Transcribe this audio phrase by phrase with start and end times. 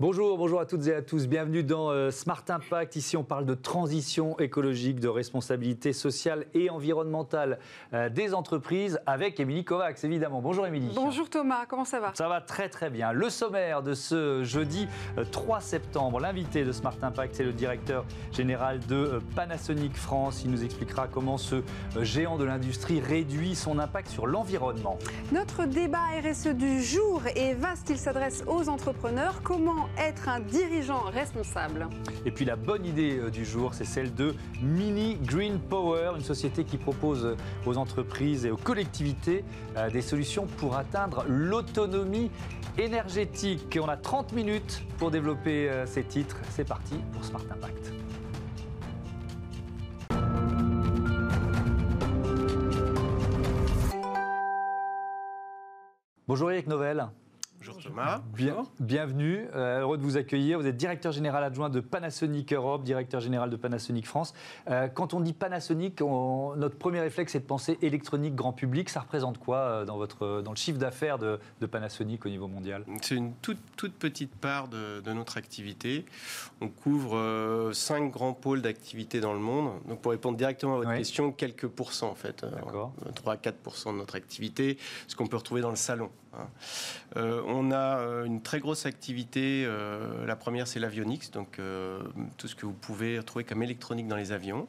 [0.00, 1.26] Bonjour, bonjour à toutes et à tous.
[1.26, 2.96] Bienvenue dans euh, Smart Impact.
[2.96, 7.58] Ici, on parle de transition écologique, de responsabilité sociale et environnementale
[7.92, 10.40] euh, des entreprises avec Émilie Kovacs, évidemment.
[10.40, 10.90] Bonjour Émilie.
[10.94, 12.12] Bonjour Thomas, comment ça va?
[12.14, 13.12] Ça va très très bien.
[13.12, 14.88] Le sommaire de ce jeudi
[15.32, 20.44] 3 euh, septembre, l'invité de Smart Impact, c'est le directeur général de Panasonic France.
[20.46, 21.56] Il nous expliquera comment ce
[22.00, 24.98] géant de l'industrie réduit son impact sur l'environnement.
[25.30, 27.90] Notre débat RSE du jour est vaste.
[27.90, 29.42] Il s'adresse aux entrepreneurs.
[29.42, 31.88] Comment être un dirigeant responsable.
[32.24, 36.24] Et puis la bonne idée euh, du jour, c'est celle de Mini Green Power, une
[36.24, 39.44] société qui propose aux entreprises et aux collectivités
[39.76, 42.30] euh, des solutions pour atteindre l'autonomie
[42.78, 43.78] énergétique.
[43.80, 46.36] On a 30 minutes pour développer euh, ces titres.
[46.50, 47.92] C'est parti pour Smart Impact.
[56.26, 57.08] Bonjour Eric Novelle.
[57.90, 58.20] Thomas.
[58.78, 60.60] bienvenue, euh, heureux de vous accueillir.
[60.60, 64.32] Vous êtes directeur général adjoint de Panasonic Europe, directeur général de Panasonic France.
[64.68, 68.88] Euh, quand on dit Panasonic, notre premier réflexe est de penser électronique grand public.
[68.88, 72.84] Ça représente quoi euh, dans, votre, dans le chiffre d'affaires de, Panasonic au niveau mondial?
[73.02, 76.06] C'est une toute, toute, petite part de, notre activité.
[76.60, 79.72] On couvre cinq grands pôles d'activité dans le monde.
[79.88, 82.46] Donc pour répondre directement à votre question, quelques pourcents en fait.
[83.14, 86.10] 3 à 4 de notre activité, ce qu'on peut retrouver dans le salon.
[86.34, 86.46] Hein.
[87.16, 89.64] On a euh, une très grosse activité.
[89.66, 92.02] Euh, la première, c'est l'avionics, donc euh,
[92.36, 94.68] tout ce que vous pouvez trouver comme électronique dans les avions.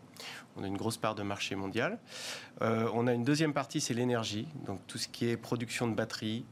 [0.57, 1.97] On a une grosse part de marché mondial.
[2.59, 6.43] on a une deuxième partie, c'est l'énergie, donc tout ce qui est production de batteries,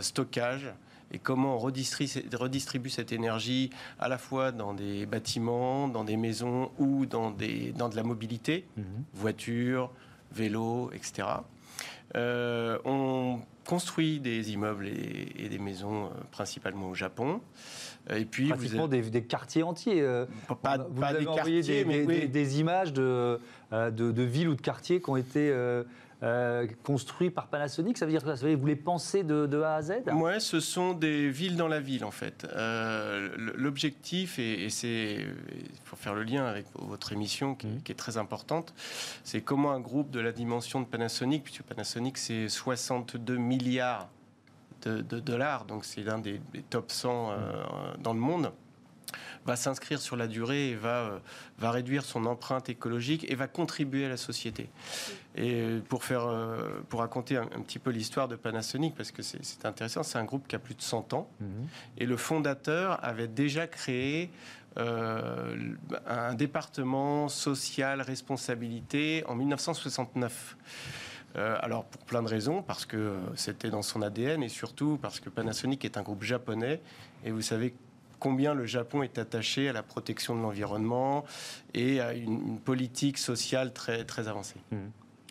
[0.00, 0.72] stockage
[1.12, 6.70] et comment on redistribue, cette énergie à la fois dans des bâtiments, dans des maisons
[6.78, 8.84] ou dans, des, dans de la mobilité, mhm.
[9.14, 9.92] voitures,
[10.32, 11.28] vélos, etc.
[12.14, 17.40] on construit des immeubles et, des maisons euh, principalement au Japon.
[18.14, 20.00] Et puis vous des, quartiers entiers.
[20.00, 20.26] Euh,
[20.62, 23.40] pas, vous des quartiers, des, des, images de,
[23.72, 25.52] euh, de, de, villes ou de quartiers qui ont été
[26.22, 29.82] euh, construit par Panasonic Ça veut dire que vous les pensez de, de, A à
[29.82, 29.92] Z?
[30.14, 32.46] Oui, ce sont des villes dans la ville en fait.
[32.54, 35.26] Euh, l'objectif, et, c'est
[35.84, 37.80] pour faire le lien avec votre émission qui, mmh.
[37.90, 38.72] est très importante,
[39.24, 44.08] c'est comment un groupe de la dimension de Panasonic, puisque Panasonic c'est 62 milliards
[44.82, 48.52] de, dollars, donc c'est l'un des, des, top 100 euh, dans le monde
[49.46, 51.18] va s'inscrire sur la durée et va, euh,
[51.58, 54.68] va réduire son empreinte écologique et va contribuer à la société.
[55.36, 59.64] Et pour, faire, euh, pour raconter un, petit peu l'histoire de Panasonic, parce que c'est
[59.64, 61.48] intéressant, c'est un groupe qui a plus de 100 ans, mhm.
[61.98, 64.30] et le fondateur avait déjà créé
[64.78, 65.54] euh,
[66.06, 70.56] un département social responsabilité en 1969.
[71.36, 75.28] alors pour plein de raisons, parce que c'était dans son ADN et surtout parce que
[75.28, 76.80] Panasonic est un groupe japonais
[77.24, 77.74] et vous savez
[78.18, 81.24] combien le Japon est attaché à la protection de l'environnement
[81.74, 84.56] et à une, politique sociale très, très avancée.
[84.70, 84.76] Mmh.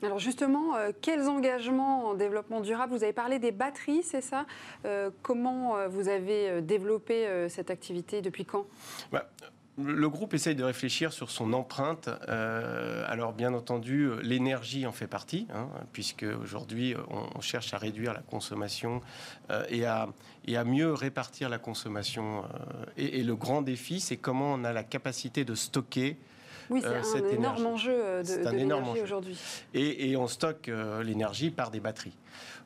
[0.03, 2.94] Alors justement, euh, quels engagements en développement durable?
[2.94, 4.45] Vous avez parlé des batteries, c'est ça?
[4.85, 8.66] Euh, Comment euh, vous avez développé cette activité Depuis quand?
[9.12, 9.29] Bah,
[9.78, 12.09] le groupe essaye de réfléchir sur son empreinte.
[12.28, 18.22] alors, bien entendu, l'énergie en fait partie, hein, puisque aujourd'hui, on, cherche à réduire la
[18.22, 19.02] consommation
[19.69, 20.08] et, à,
[20.46, 22.44] et, à, mieux répartir la consommation.
[22.97, 26.18] Et, et, le grand défi, c'est comment on a la capacité de stocker
[26.70, 29.38] oui, c'est un énorme enjeu euh, de, l'énergie aujourd'hui.
[29.74, 32.18] Et, on stocke euh, l'énergie par des batteries.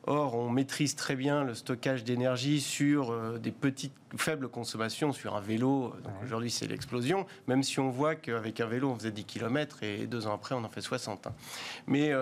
[0.06, 5.36] Or, on maîtrise très bien le stockage d'énergie sur euh, des petites, faibles consommations, sur
[5.36, 5.94] un vélo.
[6.24, 7.26] Aujourd'hui, c'est l'explosion.
[7.46, 10.54] Même si on voit qu'avec un vélo, on faisait 10 km et deux ans après,
[10.54, 11.26] on en fait 60.
[11.26, 11.34] Hein.
[11.86, 12.12] Mais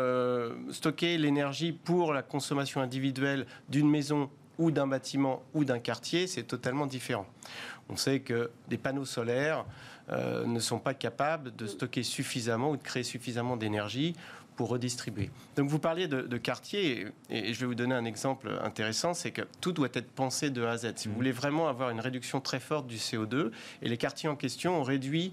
[0.71, 4.29] stocker l'énergie pour la consommation individuelle d'une maison
[4.59, 7.27] ou d'un bâtiment ou d'un quartier, c'est totalement différent.
[7.89, 9.65] On sait que des panneaux solaires
[10.11, 14.15] euh, ne sont pas capables de stocker suffisamment ou de créer suffisamment d'énergie
[14.59, 15.31] pour redistribuer.
[15.55, 19.43] Donc vous parliez de, quartier, et, je vais vous donner un exemple intéressant, c'est que
[19.61, 20.95] tout doit être pensé de A à Z.
[20.97, 21.17] Si vous mmh.
[21.17, 23.53] voulez vraiment avoir une réduction très forte du CO2,
[23.83, 25.33] et les quartiers en question ont réduit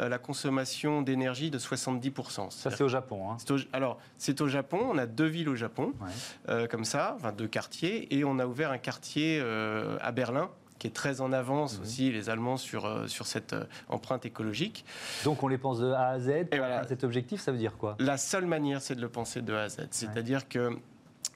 [0.00, 2.50] euh, la consommation d'énergie de 70%.
[2.50, 3.30] Ça c'est au Japon.
[3.30, 3.56] Hein.
[3.72, 5.94] alors c'est au Japon, on a deux villes au Japon,
[6.50, 9.40] euh, comme ça, enfin deux quartiers, et on a ouvert un quartier
[10.02, 11.82] à Berlin qui est très en avance mhm.
[11.82, 14.84] aussi, les Allemands, sur, euh, sur cette euh, empreinte écologique.
[15.24, 16.28] Donc on les pense de A à Z.
[16.28, 16.86] Et voilà.
[16.86, 17.96] Cet objectif, ça veut dire quoi?
[17.98, 19.88] La seule manière, c'est de le penser de A à Z.
[19.90, 20.78] C'est-à-dire que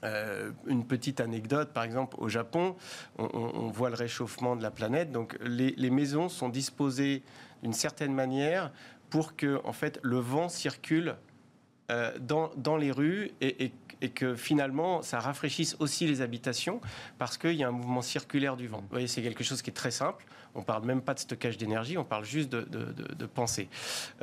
[0.03, 2.75] euh, une petite anecdote, par exemple, au Japon,
[3.19, 5.11] on, voit le réchauffement de la planète.
[5.11, 7.21] Donc, les, les maisons sont disposées
[7.61, 8.71] d'une certaine manière
[9.11, 11.15] pour que, en fait, le vent circule
[12.19, 13.71] dans, dans, les rues et, et,
[14.01, 16.81] et, que finalement ça rafraîchisse aussi les habitations
[17.17, 18.79] parce qu'il y a un mouvement circulaire du vent.
[18.79, 20.25] Vous voyez, c'est quelque chose qui est très simple.
[20.55, 23.69] On parle même pas de stockage d'énergie, on parle juste de, de, de, de pensée.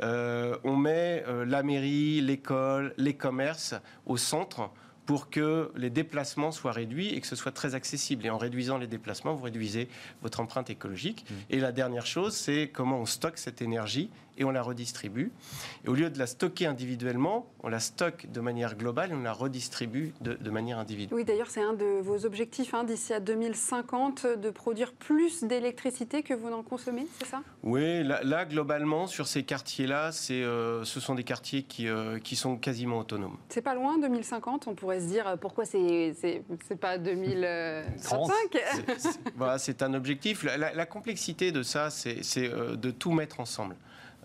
[0.01, 3.73] Euh, on met euh, la mairie, l'école, les commerces
[4.05, 4.69] au centre
[5.09, 8.27] pour que les déplacements soient réduits et que ce soit très accessible.
[8.27, 9.89] Et en réduisant les déplacements, vous réduisez
[10.21, 11.25] votre empreinte écologique.
[11.27, 11.33] Mmh.
[11.49, 15.31] Et la dernière chose, c'est comment on stocke cette énergie et on la redistribue.
[15.85, 19.21] Et au lieu de la stocker individuellement, on la stocke de manière globale et on
[19.21, 21.15] la redistribue de, de manière individuelle.
[21.15, 26.23] Oui, d'ailleurs, c'est un de vos objectifs hein, d'ici à 2050 de produire plus d'électricité
[26.23, 27.41] que vous n'en consommez, c'est ça?
[27.63, 32.35] Oui, là, là, globalement, sur ces quartiers-là, euh, ce sont des quartiers qui, euh, qui
[32.35, 33.37] sont quasiment autonomes.
[33.49, 36.13] C'est pas loin, 2050 On pourrait se dire euh, pourquoi c'est
[36.79, 38.33] pas 2035
[38.97, 40.43] C'est voilà, un objectif.
[40.43, 43.75] La, la, la, complexité de ça, c'est euh, de tout mettre ensemble.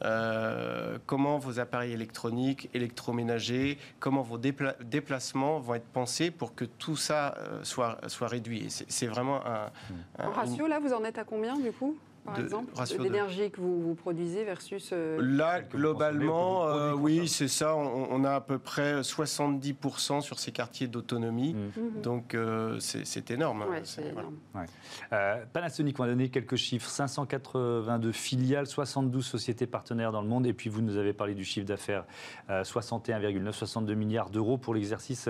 [0.05, 6.65] Euh, comment vos appareils électroniques, électroménagers, comment vos dépla déplacements vont être pensés pour que
[6.65, 8.67] tout ça euh, soit, soit réduit?
[8.69, 9.71] C'est vraiment un,
[10.19, 11.97] un, En ratio, là, vous en êtes à combien du coup?
[12.25, 14.91] Par de, exemple, l'énergie que vous, vous, produisez versus...
[14.93, 17.77] Euh, Là, globalement, euh, oui, c'est ça.
[17.77, 21.55] On, on, a à peu près 70% sur ces quartiers d'autonomie.
[21.55, 22.01] Mmh.
[22.01, 23.65] Donc, euh, c'est énorme.
[23.69, 24.37] Ouais, c'est énorme.
[24.55, 24.65] Ouais.
[25.13, 26.89] Euh, Panasonic, on va donner quelques chiffres.
[26.89, 30.47] 582 filiales, 72 sociétés partenaires dans le monde.
[30.47, 32.05] Et puis, vous nous avez parlé du chiffre d'affaires,
[32.49, 35.29] 61,9, 62 milliards d'euros pour l'exercice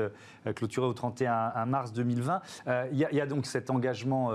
[0.54, 2.40] clôturé au 31 mars 2020.
[2.92, 4.30] Il y, y, a donc cet engagement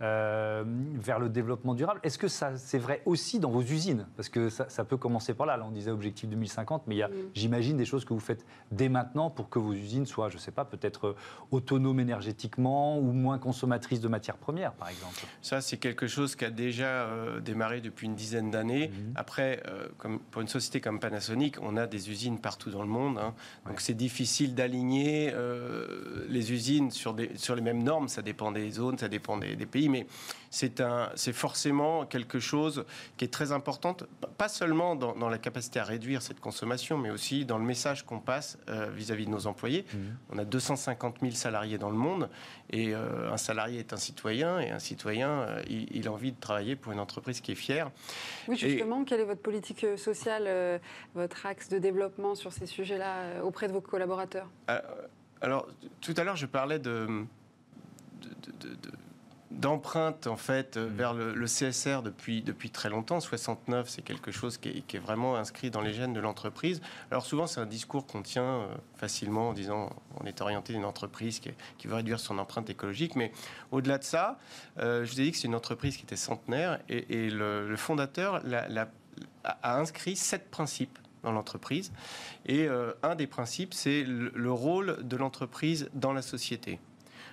[0.00, 1.99] vers le développement durable.
[2.02, 4.06] Est-ce que ça, c'est vrai aussi dans vos usines?
[4.16, 5.56] Parce que ça, ça, peut commencer par là.
[5.56, 7.12] Là, on disait objectif 2050, mais il y a, mmh.
[7.34, 10.40] j'imagine, des choses que vous faites dès maintenant pour que vos usines soient, je ne
[10.40, 11.14] sais pas, peut-être
[11.50, 15.20] autonomes énergétiquement ou moins consommatrices de matières premières, par exemple.
[15.42, 18.88] Ça, c'est quelque chose qui a déjà euh, démarré depuis une dizaine d'années.
[18.88, 19.12] Mmh.
[19.16, 22.88] Après, euh, comme, pour une société comme Panasonic, on a des usines partout dans le
[22.88, 23.18] monde.
[23.18, 23.34] Hein.
[23.66, 23.80] Donc, ouais.
[23.80, 28.08] c'est difficile d'aligner euh, les usines sur, des, sur les mêmes normes.
[28.08, 30.06] Ça dépend des zones, ça dépend des, des pays, mais
[30.50, 32.84] c'est forcément quelque chose
[33.16, 33.96] qui est très important,
[34.38, 38.04] pas seulement dans, dans, la capacité à réduire cette consommation, mais aussi dans le message
[38.04, 38.58] qu'on passe
[38.94, 39.84] vis-à-vis -vis de nos employés.
[39.92, 39.98] Mmh.
[40.30, 42.28] On a 250 000 salariés dans le monde,
[42.70, 46.32] et euh, un salarié est un citoyen, et un citoyen, euh, il, il, a envie
[46.32, 47.90] de travailler pour une entreprise qui est fière.
[48.48, 49.04] Oui, justement, et...
[49.04, 50.78] quelle est votre politique sociale, euh,
[51.14, 54.48] votre axe de développement sur ces sujets-là euh, auprès de vos collaborateurs?
[55.40, 55.66] Alors,
[56.00, 57.06] tout à l'heure, je parlais de,
[58.20, 58.90] de, de, de
[59.50, 60.86] d'empreinte en fait mmh.
[60.86, 63.20] vers le, le, CSR depuis, depuis très longtemps.
[63.20, 66.80] 69, c'est quelque chose qui est, qui est, vraiment inscrit dans les gènes de l'entreprise.
[67.10, 68.66] Alors souvent, c'est un discours qu'on tient euh,
[68.96, 73.16] facilement en disant on est orienté d'une entreprise qui, qui, veut réduire son empreinte écologique.
[73.16, 73.32] Mais
[73.72, 74.38] au-delà de ça,
[74.78, 77.68] euh, je vous ai dit que c'est une entreprise qui était centenaire et, et le,
[77.68, 78.88] le, fondateur la, la,
[79.44, 81.92] a inscrit sept principes dans l'entreprise.
[82.46, 86.78] Et euh, un des principes, c'est le, le rôle de l'entreprise dans la société.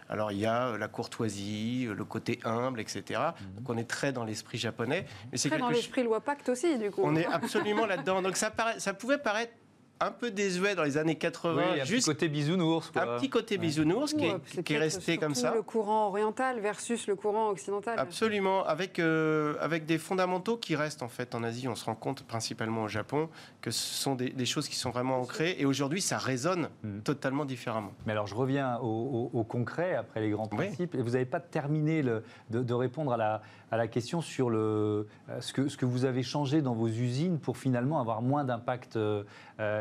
[0.10, 3.04] Alors il y a euh, la courtoisie, le côté humble, etc.
[3.20, 3.56] Mmh.
[3.58, 5.06] Donc on est très dans l'esprit japonais.
[5.32, 7.02] Mais c'est très dans l'esprit loi Pacte aussi, du coup.
[7.04, 8.22] On est absolument là-dedans.
[8.22, 8.52] Donc ça
[8.94, 9.54] pouvait paraître
[10.00, 11.56] un peu désuet dans les années 80.
[11.74, 12.92] Oui, un juste petit côté bisounours.
[12.92, 13.02] Quoi.
[13.02, 14.20] Un petit côté bisounours ouais.
[14.20, 15.54] qui, est, ouais, qui est resté comme ça.
[15.54, 17.98] le courant oriental versus le courant occidental.
[18.00, 21.68] Absolument, avec, euh, avec des fondamentaux qui restent en fait en Asie.
[21.68, 23.30] On se rend compte principalement au Japon
[23.62, 27.00] que ce sont des, des choses qui sont vraiment ancrées et aujourd'hui ça résonne mmh.
[27.00, 27.94] totalement différemment.
[28.06, 30.94] Mais alors je reviens au, au, au concret après les grands principes.
[30.94, 31.00] Oui.
[31.00, 34.50] Et vous n'avez pas terminé le, de, de, répondre à la, à la question sur
[34.50, 38.22] le, euh, ce, que, ce que vous avez changé dans vos usines pour finalement avoir
[38.22, 39.24] moins d'impact euh,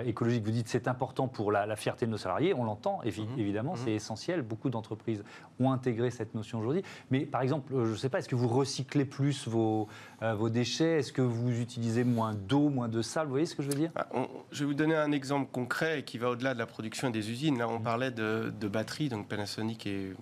[0.05, 0.45] écologique.
[0.45, 3.39] Vous dites c'est important pour la, la, fierté de nos salariés, on l'entend évi mmh.
[3.39, 3.81] évidemment, mmh.
[3.85, 4.43] c'est essentiel.
[4.43, 5.23] Beaucoup d'entreprises
[5.61, 6.83] ont intégré cette notion aujourd'hui.
[7.11, 9.89] Mais par exemple, je ne sais pas, est-ce que vous recyclez plus vos,
[10.23, 10.99] euh, vos déchets?
[10.99, 13.27] Est-ce que vous utilisez moins d'eau, moins de sable?
[13.27, 13.91] Vous voyez ce que je veux dire?
[13.95, 17.11] Ah, on, Je vais vous donner un exemple concret qui va au-delà de la production
[17.11, 17.59] des usines.
[17.59, 17.83] Là, on mmh.
[17.83, 20.13] parlait de, de batteries, donc Panasonic est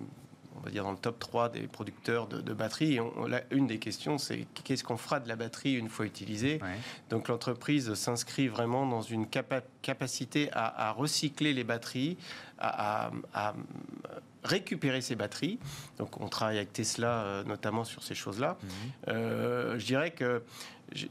[0.65, 2.95] va dire dans le top 3 des producteurs de, de batteries.
[2.95, 6.05] Et on, là, une des questions, c'est qu'est-ce qu'on fera de la batterie une fois
[6.05, 6.77] utilisée ouais.
[7.09, 12.17] Donc l'entreprise s'inscrit vraiment dans une capa capacité à, à, recycler les batteries,
[12.57, 13.53] à, à,
[14.45, 15.59] récupérer ces batteries.
[15.97, 18.57] Donc on travaille avec Tesla euh, notamment sur ces choses-là.
[18.61, 18.67] Mmh.
[19.09, 20.43] Euh, je dirais que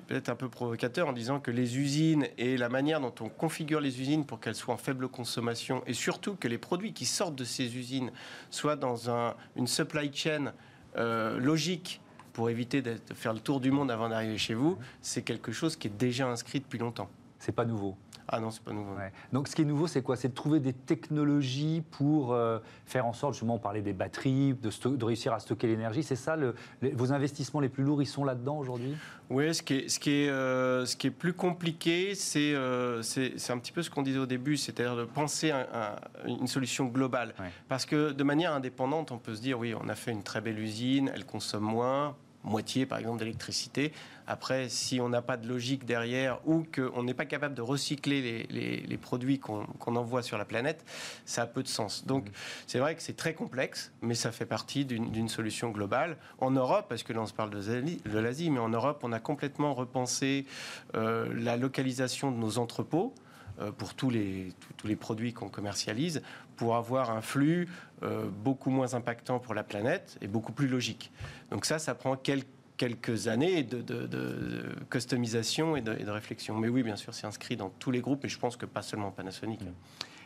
[0.06, 3.80] peut-être un peu provocateur en disant que les usines et la manière dont on configure
[3.80, 7.34] les usines pour qu'elles soient en faible consommation et surtout que les produits qui sortent
[7.34, 8.12] de ces usines
[8.50, 10.52] soient dans un, une supply chain
[10.96, 12.00] euh, logique
[12.32, 15.76] pour éviter de faire le tour du monde avant d'arriver chez vous, c'est quelque chose
[15.76, 17.08] qui est déjà inscrit depuis longtemps.
[17.38, 17.96] C'est pas nouveau.
[18.28, 18.94] Ah non, c'est pas nouveau.
[19.32, 20.16] Donc ce qui est nouveau, c'est quoi?
[20.16, 24.54] C'est de trouver des technologies pour euh, faire en sorte, justement, on parlait des batteries,
[24.54, 26.02] de, de réussir à stocker l'énergie.
[26.02, 26.54] C'est ça, le,
[26.94, 28.96] vos investissements les plus lourds, ils sont là-dedans aujourd'hui?
[29.30, 33.02] Oui, ce qui est, ce qui est, euh, ce qui est plus compliqué, c'est euh,
[33.02, 36.86] c'est un petit peu ce qu'on disait au début, c'est-à-dire de penser à, une solution
[36.86, 37.34] globale.
[37.68, 40.40] Parce que de manière indépendante, on peut se dire, oui, on a fait une très
[40.40, 43.92] belle usine, elle consomme moins, moitié par exemple d'électricité.
[44.26, 48.46] Après, si on n'a pas de logique derrière ou qu'on n'est pas capable de recycler
[48.48, 50.84] les, produits qu'on envoie sur la planète,
[51.26, 52.06] ça a peu de sens.
[52.06, 52.32] Donc, mmh.
[52.66, 56.16] c'est vrai que c'est très complexe, mais ça fait partie d'une solution globale.
[56.38, 59.20] En Europe, parce que là on se parle de l'Asie, mais en Europe, on a
[59.20, 60.46] complètement repensé
[60.94, 63.14] euh, la localisation de nos entrepôts
[63.60, 66.22] euh, pour tous les, tous, les produits qu'on commercialise,
[66.56, 67.68] pour avoir un flux
[68.02, 71.10] euh, beaucoup moins impactant pour la planète et beaucoup plus logique.
[71.50, 76.56] Donc ça, ça prend quelques quelques années de, de, customisation et de, réflexion.
[76.56, 78.82] Mais oui, bien sûr, c'est inscrit dans tous les groupes et je pense que pas
[78.82, 79.60] seulement Panasonic.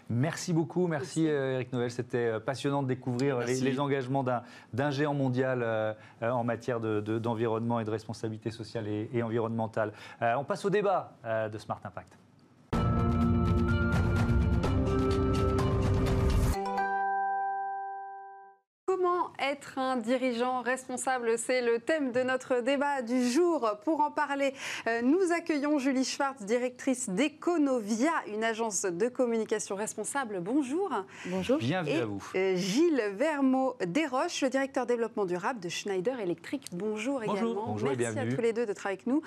[0.08, 1.90] Merci beaucoup, merci euh, Eric Noël.
[1.90, 4.24] C'était passionnant de découvrir les, engagements
[4.72, 9.92] d'un géant mondial en matière d'environnement et de responsabilité sociale et, et environnementale.
[10.22, 11.12] on passe au débat
[11.52, 12.16] de Smart Impact.
[19.50, 23.70] Être un dirigeant responsable C'est le thème de notre débat du jour.
[23.84, 24.52] Pour en parler,
[24.86, 30.40] euh, nous accueillons Julie Schwartz, directrice d'Econovia, une agence de communication responsable.
[30.40, 30.90] Bonjour.
[31.26, 31.58] Bonjour.
[31.58, 32.22] Bienvenue à vous.
[32.34, 36.66] Euh, Gilles Vermeau Desroches, le directeur développement durable de Schneider Electric.
[36.72, 37.66] Bonjour, également.
[37.68, 39.22] Bonjour Merci à tous les deux d'être avec nous.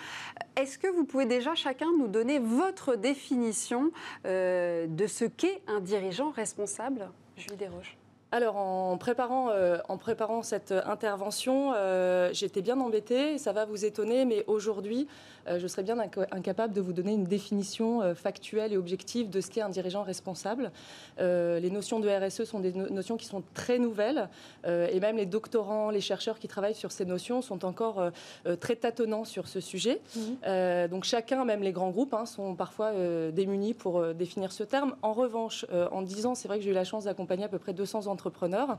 [0.55, 3.91] Est-ce que vous pouvez déjà chacun nous donner votre définition
[4.25, 7.09] euh, de ce qu'est un dirigeant responsable?
[7.37, 7.97] Julie Desroches
[8.33, 13.37] alors, en préparant, euh, en préparant cette intervention, euh, j'étais bien embêtée.
[13.37, 15.09] Ça va vous étonner, mais aujourd'hui,
[15.47, 15.97] je serais bien
[16.31, 20.03] incapable de vous donner une définition euh, factuelle et objective de ce qu'est un dirigeant
[20.03, 20.71] responsable.
[21.19, 24.29] Euh, les notions de RSE sont des notions qui sont très nouvelles
[24.65, 28.11] et même les doctorants, les chercheurs qui travaillent sur ces notions sont encore
[28.59, 30.01] très tâtonnants sur ce sujet.
[30.15, 30.87] Mhm.
[30.89, 32.91] donc chacun, même les grands groupes, hein, sont parfois
[33.31, 34.95] démunis pour définir ce terme.
[35.01, 37.59] En revanche, en 10 ans, c'est vrai que j'ai eu la chance d'accompagner à peu
[37.59, 38.77] près 200 entrepreneurs.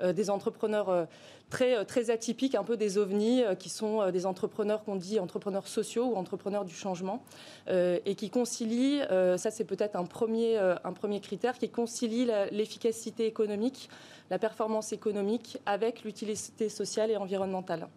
[0.00, 1.04] Euh, des entrepreneurs euh,
[1.50, 5.68] très, euh, très atypiques, un peu des ovnis, qui sont des entrepreneurs qu'on dit entrepreneurs
[5.68, 7.22] sociaux ou entrepreneurs du changement,
[7.68, 9.02] et qui concilient,
[9.36, 13.88] ça c'est peut-être un premier, un premier critère, qui concilie l'efficacité économique,
[14.30, 17.88] la performance économique avec l'utilité sociale et environnementale.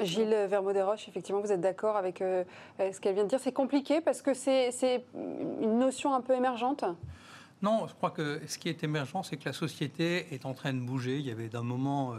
[0.00, 3.40] Gilles Vermaudet-Roche, effectivement, vous êtes d'accord avec ce qu'elle vient de dire.
[3.40, 6.84] C'est compliqué parce que c'est une notion un peu émergente?
[7.62, 10.72] Non, je crois que ce qui est émergent, c'est que la société est en train
[10.72, 11.18] de bouger.
[11.18, 12.16] Il y avait d'un moment euh,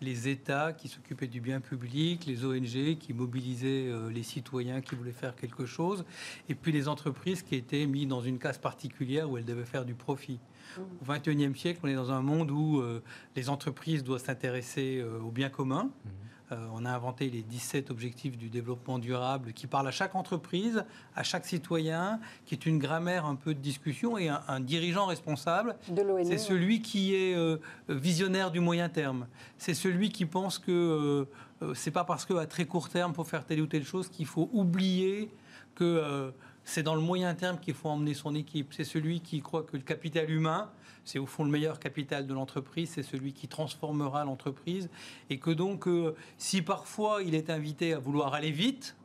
[0.00, 4.94] les États qui s'occupaient du bien public, les ONG qui mobilisaient euh, les citoyens qui
[4.94, 6.06] voulaient faire quelque chose,
[6.48, 9.84] et puis les entreprises qui étaient mises dans une case particulière où elles devaient faire
[9.84, 10.38] du profit.
[10.78, 13.02] Au XXIe siècle, on est dans un monde où euh,
[13.34, 15.84] les entreprises doivent s'intéresser au bien commun.
[15.84, 16.08] Mmh.
[16.52, 20.84] Euh, on a inventé les 17 objectifs du développement durable qui parlent à chaque entreprise,
[21.16, 25.76] à chaque citoyen, qui est une grammaire un peu de discussion et un, dirigeant responsable.
[26.24, 29.26] C'est celui qui est euh, visionnaire du moyen terme.
[29.58, 31.26] C'est celui qui pense que
[31.62, 34.26] euh, c'est pas parce qu'à très court terme, pour faire telle ou telle chose, qu'il
[34.26, 35.30] faut oublier
[35.74, 36.32] que
[36.64, 38.72] c'est dans le moyen terme qu'il faut emmener son équipe.
[38.72, 40.70] C'est celui qui croit que le capital humain,
[41.06, 44.90] c'est au fond le meilleur capital de l'entreprise, c'est celui qui transformera l'entreprise.
[45.30, 48.96] Et que donc, euh, si parfois il est invité à vouloir aller vite,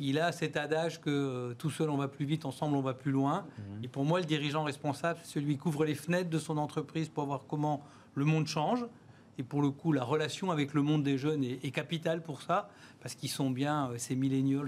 [0.00, 2.94] il a cet adage que euh, tout seul on va plus vite, ensemble on va
[2.94, 3.46] plus loin.
[3.56, 3.84] Mmh.
[3.84, 7.08] Et pour moi, le dirigeant responsable, c'est celui qui couvre les fenêtres de son entreprise
[7.08, 7.82] pour voir comment
[8.14, 8.84] le monde change.
[9.38, 12.42] Et pour le coup, la relation avec le monde des jeunes est, est capitale pour
[12.42, 12.68] ça,
[13.00, 14.66] parce qu'ils sont bien, euh, ces millennials,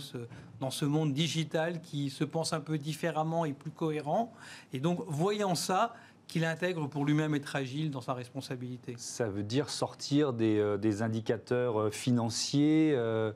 [0.60, 4.32] dans ce monde digital qui se pense un peu différemment et plus cohérent.
[4.72, 5.94] Et donc, voyant ça,
[6.30, 8.94] qu'il intègre pour lui-même être agile dans sa responsabilité.
[8.96, 13.32] Ça veut dire sortir des, euh, indicateurs euh, financiers euh,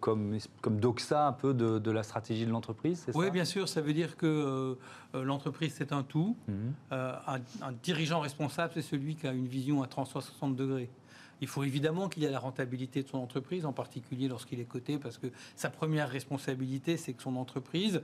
[0.00, 3.92] comme, comme Doxa un peu de, la stratégie de l'entreprise, Oui, bien sûr, ça veut
[3.92, 4.78] dire que
[5.12, 6.36] l'entreprise c'est un tout.
[6.48, 6.72] Mhm.
[6.90, 10.88] Un, un, dirigeant responsable, c'est celui qui a une vision à 360 degrés.
[11.40, 14.64] Il faut évidemment qu'il y ait la rentabilité de son entreprise, en particulier lorsqu'il est
[14.64, 18.00] coté, parce que sa première responsabilité, c'est que son entreprise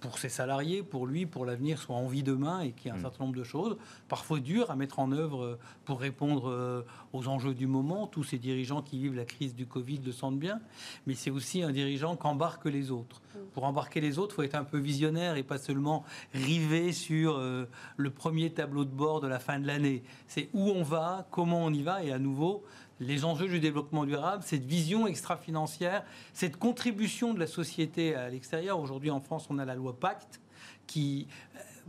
[0.00, 2.96] pour ses salariés, pour lui, pour l'avenir, soit en vie demain et qu'il y ait
[2.96, 3.02] un mm.
[3.02, 3.76] certain nombre de choses,
[4.08, 8.06] parfois dures à mettre en œuvre euh, pour répondre euh, aux enjeux du moment.
[8.06, 10.60] Tous ces dirigeants qui vivent la crise du Covid le sentent bien,
[11.06, 13.20] mais c'est aussi un dirigeant qui embarque les autres.
[13.34, 13.38] Mm.
[13.54, 17.36] Pour embarquer les autres, il faut être un peu visionnaire et pas seulement rivé sur
[17.36, 20.04] euh, le premier tableau de bord de la fin de l'année.
[20.28, 22.62] C'est où on va, comment on y va, et à nouveau,
[23.00, 28.80] les enjeux du développement durable, cette vision extra-financière, cette contribution de la société à l'extérieur.
[28.80, 30.40] Aujourd'hui, en France, on a la loi Pacte
[30.86, 31.26] qui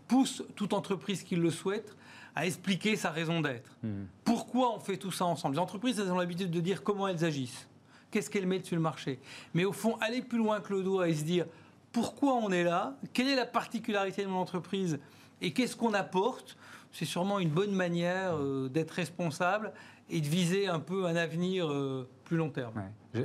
[0.08, 1.96] pousse toute entreprise qui le souhaite
[2.36, 3.70] à expliquer sa raison d'être.
[3.84, 4.06] Hmm.
[4.24, 5.56] Pourquoi on fait tout ça ensemble?
[5.56, 7.68] Les entreprises, elles ont l'habitude de dire comment elles agissent,
[8.12, 9.20] qu'est-ce qu'elles mettent sur le marché?
[9.54, 11.46] Mais au fond, aller plus loin que le doigt et se dire
[11.92, 15.00] pourquoi on est là, quelle est la particularité de mon entreprise
[15.42, 16.58] et qu'est-ce qu'on apporte,
[16.92, 19.72] c'est sûrement une bonne manière euh, d'être responsable
[20.10, 22.74] et de viser un peu un avenir euh, plus long terme.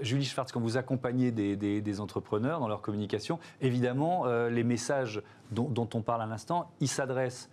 [0.03, 5.69] Julie Schwartz, quand vous accompagnez des, entrepreneurs dans leur communication, évidemment, euh, les messages dont,
[5.69, 7.51] dont, on parle à l'instant, ils s'adressent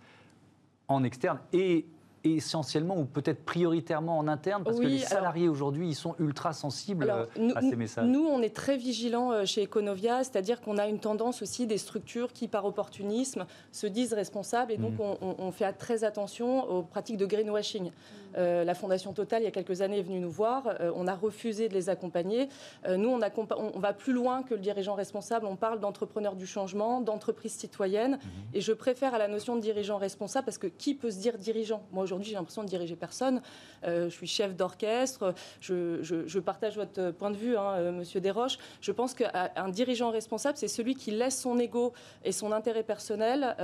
[0.88, 1.86] en externe et
[2.24, 7.10] essentiellement ou peut-être prioritairement en interne Parce que les salariés aujourd'hui, ils sont ultra sensibles
[7.10, 8.06] euh, à ces messages.
[8.06, 12.32] Nous, on est très vigilants chez Econovia, c'est-à-dire qu'on a une tendance aussi des structures
[12.32, 15.34] qui, par opportunisme, se disent responsables et donc mmh.
[15.38, 17.90] on, fait très attention aux pratiques de greenwashing.
[18.36, 20.74] Euh, la Fondation Total, il y a quelques années, est venue nous voir.
[20.94, 22.48] on a refusé de les accompagner.
[22.88, 23.20] nous, on,
[23.56, 25.46] on, va plus loin que le dirigeant responsable.
[25.46, 28.12] On parle d'entrepreneurs du changement, d'entreprise citoyenne.
[28.12, 28.18] Mmh.
[28.54, 31.38] Et je préfère à la notion de dirigeant responsable parce que qui peut se dire
[31.38, 31.82] dirigeant?
[31.92, 33.42] Moi, aujourd'hui, j'ai l'impression de diriger personne.
[33.84, 35.34] Euh, je suis chef d'orchestre.
[35.60, 38.58] Je, partage votre point de vue, hein, euh, Monsieur Desroches.
[38.80, 41.92] Je pense qu'un dirigeant responsable, c'est celui qui laisse son ego
[42.24, 43.54] et son intérêt personnel.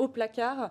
[0.00, 0.70] Euh, au placard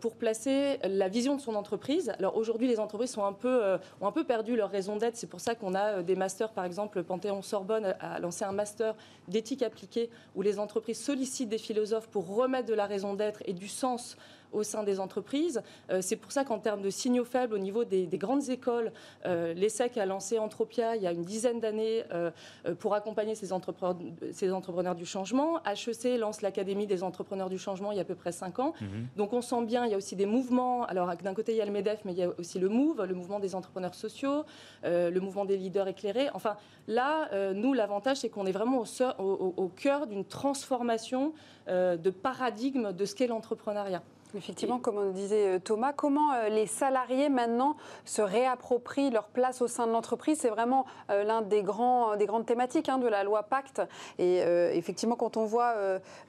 [0.00, 2.12] pour placer la vision de son entreprise.
[2.18, 5.16] Alors aujourd'hui, les entreprises sont un peu, ont un peu perdu leur raison d'être.
[5.16, 8.94] C'est pour ça qu'on a des masters, par exemple, Panthéon-Sorbonne a lancé un master
[9.28, 13.52] d'éthique appliquée où les entreprises sollicitent des philosophes pour remettre de la raison d'être et
[13.52, 14.16] du sens
[14.52, 15.62] au sein des entreprises.
[15.90, 18.92] Euh, c'est pour ça qu'en termes de signaux faibles au niveau des, grandes écoles,
[19.26, 22.30] euh, l'ESSEC a lancé Entropia il y a une dizaine d'années euh,
[22.78, 23.96] pour accompagner ces entrepreneurs,
[24.32, 25.60] ces entrepreneurs du changement.
[25.64, 28.74] HEC lance l'Académie des entrepreneurs du changement il y a à peu près 5 ans.
[28.80, 29.08] Mhm.
[29.16, 30.84] Donc on sent bien, il y a aussi des mouvements.
[30.84, 33.04] Alors d'un côté, il y a le MEDEF, mais il y a aussi le MOVE,
[33.04, 34.44] le mouvement des entrepreneurs sociaux,
[34.84, 36.28] le mouvement des leaders éclairés.
[36.34, 36.56] Enfin,
[36.88, 38.82] là, nous, l'avantage, c'est qu'on est vraiment
[39.18, 41.32] au, au cœur d'une transformation
[41.68, 44.02] de paradigme de ce qu'est l'entrepreneuriat.
[44.34, 49.60] Effectivement, comme on disait euh, Thomas, comment euh, les salariés maintenant se réapproprient leur place
[49.62, 50.38] au sein de l'entreprise?
[50.40, 53.82] C'est vraiment euh, l'un des, grands, des grandes thématiques hein, de la loi Pacte.
[54.18, 54.38] Et
[54.76, 55.74] effectivement, quand on voit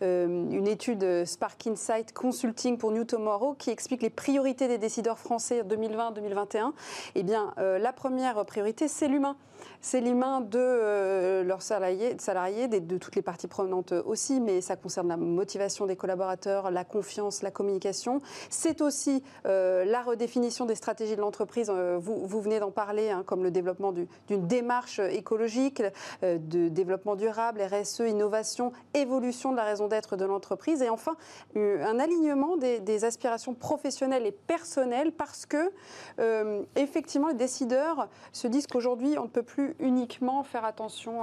[0.01, 5.63] une étude Spark Insight Consulting pour New Tomorrow qui explique les priorités des décideurs français
[5.63, 6.72] 2020-2021,
[7.15, 9.35] eh bien, la première priorité, c'est l'humain
[9.79, 15.07] c'est l'humain de leurs salariés, salariés de, toutes les parties prenantes aussi, mais ça concerne
[15.07, 17.91] la motivation des collaborateurs, la confiance, la communication.
[18.50, 21.70] C'est aussi euh, la redéfinition des stratégies de l'entreprise.
[21.70, 25.84] Euh, vous, venez d'en parler, hein, comme le développement d'une démarche écologique,
[26.22, 31.16] de développement durable, RSE, innovation, évolution de la raison d'être de l'entreprise, et enfin
[31.56, 35.72] un alignement des, aspirations professionnelles et personnelles, parce que
[36.75, 41.22] effectivement les décideurs se disent qu'aujourd'hui on ne peut plus uniquement faire attention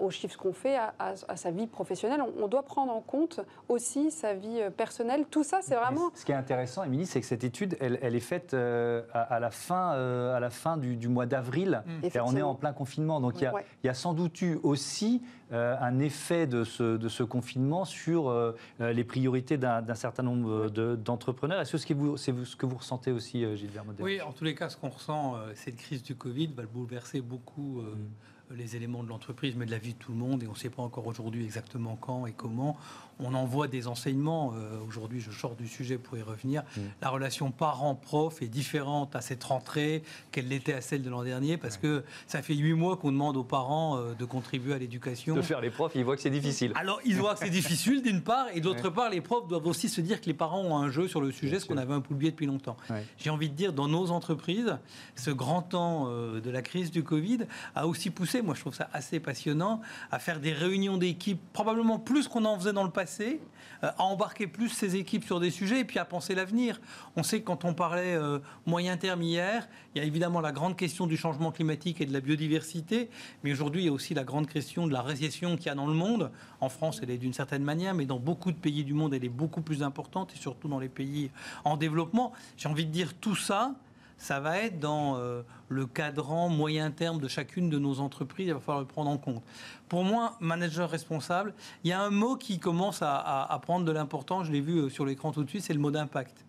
[0.00, 2.22] aux chiffres qu'on fait, à, sa vie professionnelle.
[2.38, 5.26] On, doit prendre en compte aussi sa vie euh, personnelle.
[5.36, 6.10] Tout ça, c'est vraiment.
[6.14, 9.50] Ce qui est intéressant, Émilie, c'est que cette étude, elle, est faite euh, à, la
[9.50, 11.82] fin, euh, à la fin du, mois d'avril.
[12.02, 13.20] Et on est en plein confinement.
[13.20, 13.52] Donc il
[13.84, 18.34] y, a, sans doute eu aussi un effet de ce, de ce confinement sur
[18.80, 21.60] les priorités d'un certain nombre d'entrepreneurs.
[21.60, 24.70] Est-ce que c'est ce que vous ressentez aussi, Gilles Vermodel Oui, en tous les cas,
[24.70, 29.02] ce qu'on ressent, cette crise du Covid va le bouleverser beaucoup euh, mm les éléments
[29.02, 30.42] de l'entreprise, mais de la vie de tout le monde.
[30.42, 32.76] Et on ne sait pas encore aujourd'hui exactement quand et comment.
[33.18, 34.52] On envoie des enseignements.
[34.54, 36.62] Euh, aujourd'hui, je sors du sujet pour y revenir.
[36.76, 36.80] Mm.
[37.02, 41.56] La relation parent-prof est différente à cette rentrée qu'elle l'était à celle de l'an dernier,
[41.56, 45.34] parce que ça fait huit mois qu'on demande aux parents euh, de contribuer à l'éducation.
[45.34, 46.72] De faire les profs, ils voient que c'est difficile.
[46.74, 49.88] Alors, ils voient que c'est difficile, d'une part, et d'autre part, les profs doivent aussi
[49.88, 52.00] se dire que les parents ont un jeu sur le sujet, ce qu'on avait un
[52.00, 52.76] peu oublié depuis longtemps.
[53.18, 54.76] J'ai envie de dire, dans nos entreprises,
[55.14, 57.40] ce grand temps euh, de la crise du Covid
[57.74, 61.98] a aussi poussé moi je trouve ça assez passionnant, à faire des réunions d'équipes, probablement
[61.98, 63.40] plus qu'on en faisait dans le passé,
[63.82, 66.80] euh, à embarquer plus ces équipes sur des sujets et puis à penser l'avenir.
[67.16, 70.52] On sait que quand on parlait euh, moyen terme hier, il y a évidemment la
[70.52, 73.10] grande question du changement climatique et de la biodiversité,
[73.42, 75.74] mais aujourd'hui il y a aussi la grande question de la récession qu'il y a
[75.74, 76.30] dans le monde.
[76.60, 79.24] En France, elle est d'une certaine manière, mais dans beaucoup de pays du monde, elle
[79.24, 81.30] est beaucoup plus importante et surtout dans les pays
[81.64, 82.32] en développement.
[82.56, 83.74] J'ai envie de dire tout ça
[84.18, 88.48] ça va être dans euh, le cadran moyen terme de chacune de nos entreprises.
[88.48, 89.42] Il va falloir le prendre en compte.
[89.88, 94.46] Pour moi, manager responsable, il y a un mot qui commence à, prendre de l'importance.
[94.46, 96.44] Je l'ai vu euh, sur l'écran tout de suite, c'est le mot d'impact.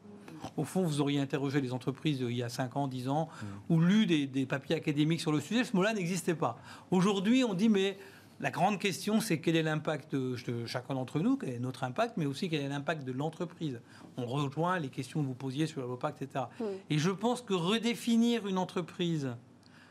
[0.55, 3.27] Au fond, vous auriez interrogé les entreprises euh, il y a 5 ans, 10 ans,
[3.27, 3.73] mmh.
[3.73, 5.63] ou lu des, des papiers académiques sur le sujet.
[5.63, 6.59] Ce mot-là n'existait pas.
[6.91, 7.97] Aujourd'hui, on dit mais
[8.39, 12.17] la grande question, c'est quel est l'impact de, chacun d'entre nous, quel est notre impact,
[12.17, 13.81] mais aussi quel est l'impact de l'entreprise.
[14.15, 16.45] On rejoint les questions que vous posiez sur la LOPAC, etc.
[16.89, 19.35] Et je pense que redéfinir une entreprise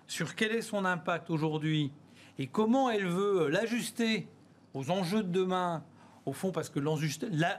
[0.06, 1.90] sur quel est son impact aujourd'hui
[2.38, 4.28] et comment elle veut l'ajuster
[4.74, 5.82] aux enjeux de demain,
[6.24, 6.80] au fond, parce que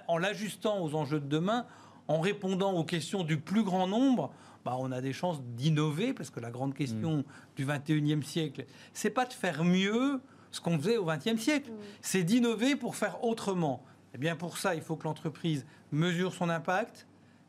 [0.08, 1.65] en l'ajustant aux enjeux de demain,
[2.08, 4.32] en répondant aux questions du plus grand nombre,
[4.63, 7.23] bah, on a des chances d'innover, parce que la grande question mm.
[7.58, 10.21] du 21e siècle, c'est pas de faire mieux
[10.52, 11.76] ce qu'on faisait au 20e siècle, mm.
[12.02, 13.84] c'est d'innover pour faire autrement.
[13.86, 17.08] Et eh bien pour ça, il faut que l'entreprise mesure son impact,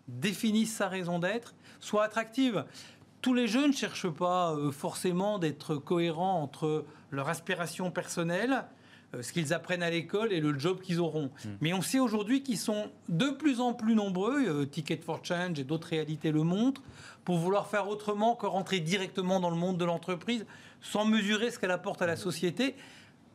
[0.09, 2.65] définisse sa raison d'être, soit attractive.
[3.21, 8.65] Tous les jeunes ne cherchent pas euh, forcément d'être cohérents entre leur aspiration personnelle
[9.21, 11.31] ce qu'ils apprennent à l'école et le job qu'ils auront.
[11.45, 11.49] Hmm.
[11.61, 15.59] Mais on sait aujourd'hui qu'ils sont de plus en plus nombreux, euh, Ticket for Change
[15.59, 16.83] et d'autres réalités le montrent,
[17.25, 20.47] pour vouloir faire autrement que rentrer directement dans le monde de l'entreprise
[20.81, 22.75] sans mesurer ce qu'elle apporte à la société.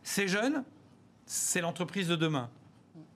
[0.04, 0.64] Ces jeunes,
[1.26, 2.50] c'est l'entreprise de demain.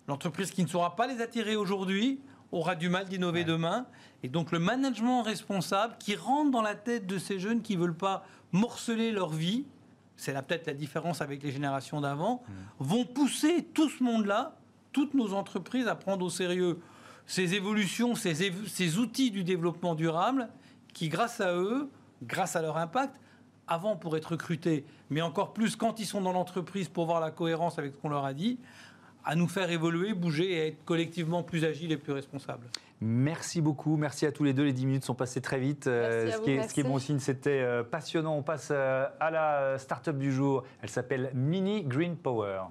[0.08, 2.20] L'entreprise qui ne saura pas les attirer aujourd'hui
[2.52, 3.86] aura du mal d'innover demain.
[4.24, 7.82] Et donc le management responsable qui rentre dans la tête de ces jeunes qui ne
[7.82, 9.65] veulent pas morceler leur vie,
[10.18, 12.54] c'est là peut-être la différence avec les générations d'avant, mm.
[12.80, 14.58] vont pousser tout ce monde-là,
[14.92, 16.80] toutes nos entreprises à prendre au sérieux
[17.28, 20.50] ces évolutions, ces, ces, outils du développement durable
[20.94, 21.90] qui, grâce à eux,
[22.24, 23.14] grâce à leur impact,
[23.68, 27.32] avant pour être recrutés, mais encore plus quand ils sont dans l'entreprise pour voir la
[27.32, 28.60] cohérence avec ce qu'on leur a dit,
[29.28, 32.66] à nous faire évoluer, bouger et être collectivement plus agiles et plus responsables.
[33.02, 34.63] Merci beaucoup, merci à tous les deux.
[34.63, 35.86] Les 10 minutes sont passées très vite.
[35.86, 38.36] Euh, ce, qui est, ce, qui est, bon signe, c'était euh, passionnant.
[38.38, 40.63] On passe euh, à la start-up du jour.
[40.82, 42.62] Elle s'appelle Mini Green Power.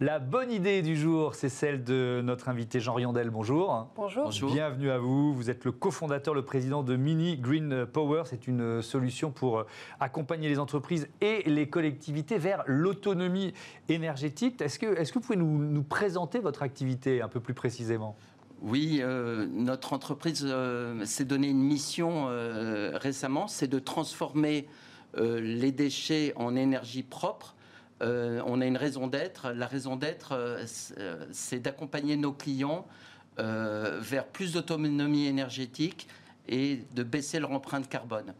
[0.00, 3.30] La bonne idée du jour, c'est celle de notre invité Jean Riondel.
[3.30, 3.88] Bonjour.
[3.96, 4.30] Bonjour.
[4.52, 5.34] Bienvenue à vous.
[5.34, 8.22] Vous êtes le cofondateur, le président de Mini Green Power.
[8.26, 9.64] C'est une solution pour
[9.98, 13.54] accompagner les entreprises et les collectivités vers l'autonomie
[13.88, 14.62] énergétique.
[14.62, 18.14] Est-ce que, est que vous pouvez nous, présenter votre activité un peu plus précisément?
[18.62, 24.68] Oui, euh, notre entreprise euh, s'est donné une mission euh, récemment, c'est de transformer
[25.16, 27.56] les déchets en énergie propre
[28.02, 29.50] euh, on a une raison d'être.
[29.50, 30.64] La raison d'être, euh,
[30.98, 32.86] euh, c'est d'accompagner nos clients
[33.40, 36.08] vers plus d'autonomie énergétique
[36.48, 38.34] et de baisser leur empreinte carbone.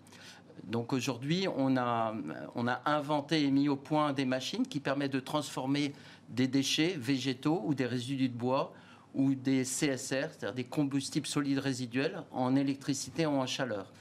[0.65, 2.17] Donc aujourd'hui, on a,
[2.57, 5.93] on a inventé et mis au point des machines qui permettent de transformer
[6.29, 8.73] des déchets végétaux ou des résidus de bois
[9.15, 13.93] ou des CSR, c'est-à-dire des combustibles solides résiduels, en électricité ou en chaleur.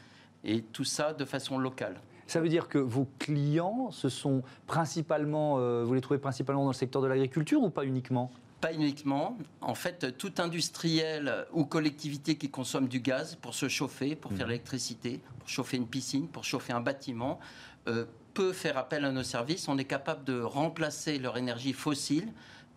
[0.43, 2.01] Et tout ça de façon locale.
[2.27, 6.71] Ça veut dire que vos clients, ce sont principalement, euh, vous les trouvez principalement dans
[6.71, 8.31] le secteur de l'agriculture ou pas uniquement?
[8.59, 9.37] Pas uniquement.
[9.61, 14.47] En fait, tout industriel ou collectivité qui consomme du gaz pour se chauffer, pour faire
[14.47, 14.51] mhm.
[14.51, 17.39] l'électricité, pour chauffer une piscine, pour chauffer un bâtiment,
[17.87, 19.69] euh, peut faire appel à nos services.
[19.69, 22.27] On est capable de remplacer leur énergie fossile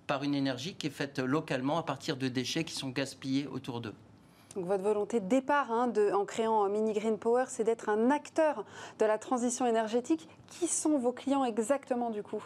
[0.07, 3.81] par une énergie qui est faite localement à partir de déchets qui sont gaspillés autour
[3.81, 3.95] d'eux.
[4.57, 8.65] Donc votre volonté de départ hein, en créant Mini Green Power, c'est d'être un acteur
[8.99, 10.29] de la transition énergétique.
[10.49, 12.43] Qui sont vos clients exactement du coup?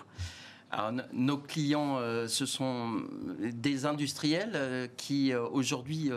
[0.70, 3.02] Alors, nos clients, euh, ce sont
[3.38, 6.10] des industriels euh, qui euh, aujourd'hui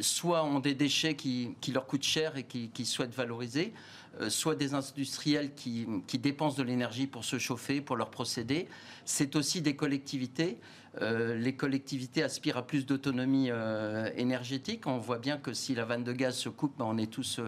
[0.00, 3.72] soit ont des déchets qui, leur coûtent cher et qui, souhaitent valoriser,
[4.28, 5.86] soit des industriels qui,
[6.18, 8.68] dépensent de l'énergie pour se chauffer, pour leur procéder.
[9.04, 10.58] C'est aussi des collectivités
[11.02, 14.86] euh, les collectivités aspirent à plus d'autonomie euh, énergétique.
[14.86, 17.40] On voit bien que si la vanne de gaz se coupe, ben, on est tous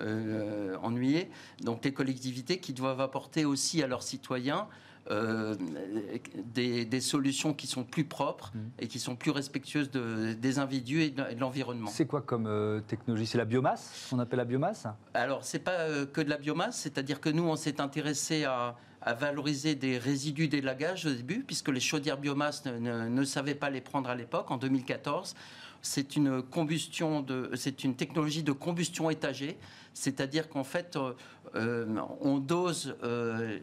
[0.00, 1.30] euh, ennuyés.
[1.62, 4.68] Donc les collectivités qui doivent apporter aussi à leurs citoyens
[5.08, 8.58] des, solutions qui sont plus propres mmh.
[8.78, 11.90] et qui sont plus respectueuses des individus et de, l'environnement.
[11.90, 13.26] C'est quoi comme technologie?
[13.26, 14.86] C'est la biomasse On appelle la biomasse?
[15.14, 19.14] Alors, c'est pas que de la biomasse, c'est-à-dire que nous, on s'est intéressé à, à
[19.14, 24.08] valoriser des résidus d'élagage au début, puisque les chaudières biomasse ne, savaient pas les prendre
[24.08, 25.34] à l'époque, en 2014.
[25.82, 29.58] C'est une combustion de, c'est une technologie de combustion étagée,
[29.94, 31.12] c'est-à-dire qu'en fait, euh,
[31.56, 33.58] euh, on dose euh,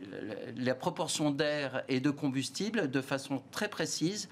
[0.58, 4.29] la proportion d'air et de combustible de façon très précise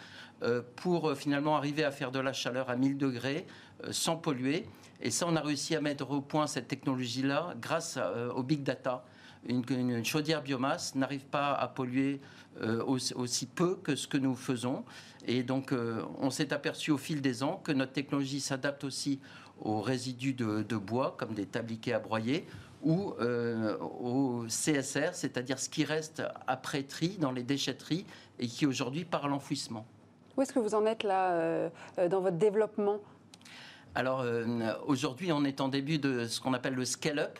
[0.75, 3.47] pour finalement arriver à faire de la chaleur à 1000 degrés
[3.89, 4.67] sans polluer.
[5.01, 7.97] Et ça, on a réussi à mettre au point cette technologie-là grâce
[8.35, 9.03] au big data
[9.45, 12.19] une, chaudière biomasse n'arrive pas à polluer
[12.61, 14.83] euh, aussi, peu que ce que nous faisons.
[15.27, 19.19] Et donc, euh, on s'est aperçu au fil des ans que notre technologie s'adapte aussi
[19.61, 22.45] aux résidus de, bois, comme des tabliquets à broyer,
[22.83, 28.05] ou euh, au CSR, c'est-à-dire ce qui reste après tri dans les déchetteries
[28.39, 29.85] et qui aujourd'hui part à l'enfouissement.
[30.35, 31.69] Où est-ce que vous en êtes là
[32.09, 32.99] dans votre développement?
[33.95, 34.23] Alors
[34.85, 37.39] aujourd'hui, on est en début de ce qu'on appelle le scale-up.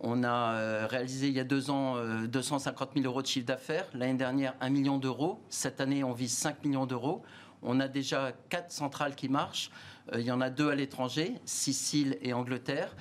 [0.00, 3.46] On a euh, réalisé il y a deux ans 250 euh, 000 euros de chiffre
[3.46, 3.86] d'affaires.
[3.94, 5.40] L'année dernière, 1 million d'euros.
[5.48, 7.22] Cette année, on vise 5 millions d'euros.
[7.62, 9.70] On a déjà quatre centrales qui marchent.
[10.12, 12.94] Euh, il y en a deux à l'étranger, Sicile et Angleterre.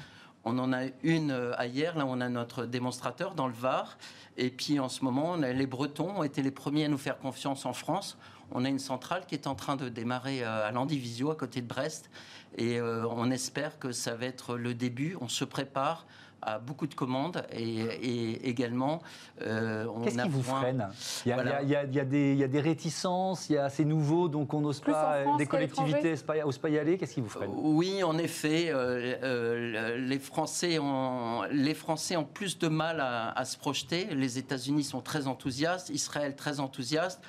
[0.44, 3.98] On en a une à hier, là on a notre démonstrateur dans le Var.
[4.38, 7.66] Et puis en ce moment, les Bretons ont été les premiers à nous faire confiance
[7.66, 8.18] en France.
[8.52, 11.68] On a une centrale qui est en train de démarrer à Landivisio, à côté de
[11.68, 12.10] Brest.
[12.58, 15.18] Et on espère que ça va être le début.
[15.20, 16.06] On se prépare
[16.42, 19.02] à beaucoup de commandes et, également
[19.42, 20.88] euh, on Qu'est-ce qui vous freine?
[21.26, 23.50] Il y, a, il, y a, il, y a des, il y, a, des, réticences,
[23.50, 26.98] il y a assez nouveau, donc on n'ose pas, des collectivités n'osent pas y aller.
[26.98, 27.52] Qu'est-ce qui vous freine?
[27.54, 33.32] Oui, en effet, euh, euh, les, Français ont, les Français ont plus de mal à,
[33.32, 34.06] à se projeter.
[34.06, 37.22] Les États-Unis sont très enthousiastes, Israël très enthousiaste.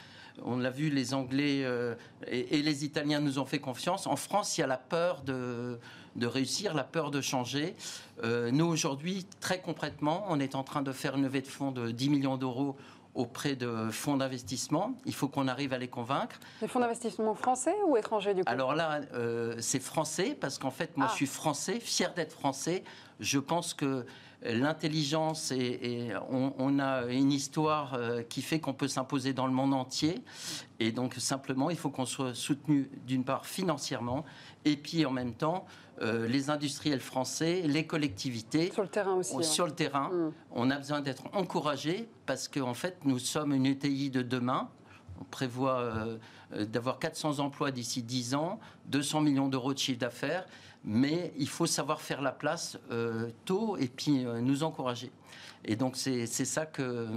[0.45, 1.67] On l'a vu, les Anglais
[2.29, 4.07] et, et, les Italiens nous ont fait confiance.
[4.07, 5.81] En France, il y a la peur de,
[6.19, 7.75] de réussir, la peur de changer.
[8.25, 11.71] Euh, nous, aujourd'hui, très concrètement, on est en train de faire une levée de fonds
[11.71, 12.77] de 10 millions d'euros
[13.15, 14.95] auprès de fonds d'investissement.
[15.05, 16.39] Il faut qu'on arrive à les convaincre.
[16.61, 18.51] Des fonds d'investissement français ou étrangers du coup?
[18.51, 21.11] Alors là, euh, c'est français parce qu'en fait, moi, ah.
[21.11, 22.85] je suis français, fier d'être français.
[23.19, 24.07] Je pense que
[24.43, 29.75] l'intelligence et, on, a une histoire euh, qui fait qu'on peut s'imposer dans le monde
[29.75, 30.23] entier.
[30.79, 34.25] Et donc simplement, il faut qu'on soit soutenu d'une part financièrement
[34.65, 35.67] et puis en même temps
[36.01, 38.71] euh, les industriels français, les collectivités.
[38.71, 39.43] Sur le terrain aussi.
[39.43, 40.33] Sur le terrain, mm.
[40.53, 44.69] on a besoin d'être encouragés parce qu'en fait, nous sommes une ETI de demain.
[45.21, 46.17] On prévoit euh,
[46.65, 50.47] d'avoir 400 emplois d'ici 10 ans, 200 millions d'euros de chiffre d'affaires,
[50.85, 55.11] mais il faut savoir faire la place euh, tôt et puis nous encourager.
[55.65, 57.09] Et donc c'est ça que,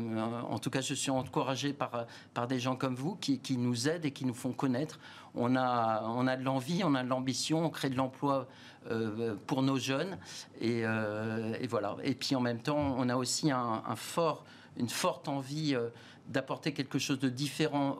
[0.43, 3.88] en tout cas, je suis encouragé par, par des gens comme vous qui, qui nous
[3.88, 5.00] aident et qui nous font connaître.
[5.36, 8.47] On a, on a de l'envie, on a de l'ambition, on crée de l'emploi
[8.89, 10.17] euh, pour nos jeunes.
[10.63, 11.95] Euh, et, voilà.
[12.04, 14.43] Et puis en même temps, on a aussi un, fort,
[14.77, 15.89] une forte envie euh,
[16.27, 17.97] d'apporter quelque chose de différent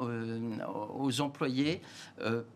[0.96, 1.82] aux employés,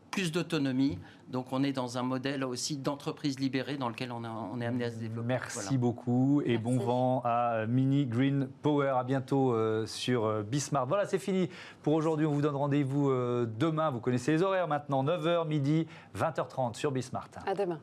[0.09, 0.97] plus d'autonomie.
[1.27, 4.85] Donc on est dans un modèle aussi d'entreprise libérée dans lequel on, on, est amené
[4.85, 5.27] à se développer.
[5.27, 8.93] Merci beaucoup et bon vent à Mini Green Power.
[8.95, 9.53] À bientôt
[9.85, 10.87] sur Bismarck.
[10.87, 11.49] Voilà, c'est fini
[11.81, 12.25] pour aujourd'hui.
[12.25, 13.89] On vous donne rendez-vous demain.
[13.89, 17.31] Vous connaissez les horaires maintenant 9h, midi, 20h30 sur Bismarck.
[17.45, 17.81] À demain.